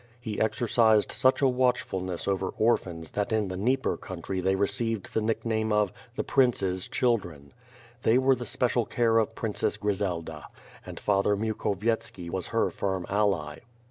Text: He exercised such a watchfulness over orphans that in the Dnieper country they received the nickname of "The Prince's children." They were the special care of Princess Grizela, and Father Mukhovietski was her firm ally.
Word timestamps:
He 0.19 0.41
exercised 0.41 1.11
such 1.11 1.43
a 1.43 1.47
watchfulness 1.47 2.27
over 2.27 2.47
orphans 2.57 3.11
that 3.11 3.31
in 3.31 3.49
the 3.49 3.55
Dnieper 3.55 3.97
country 3.97 4.41
they 4.41 4.55
received 4.55 5.13
the 5.13 5.21
nickname 5.21 5.71
of 5.71 5.93
"The 6.15 6.23
Prince's 6.23 6.87
children." 6.87 7.53
They 8.01 8.17
were 8.17 8.35
the 8.35 8.47
special 8.47 8.87
care 8.87 9.19
of 9.19 9.35
Princess 9.35 9.77
Grizela, 9.77 10.45
and 10.83 10.99
Father 10.99 11.35
Mukhovietski 11.37 12.31
was 12.31 12.47
her 12.47 12.71
firm 12.71 13.05
ally. 13.09 13.59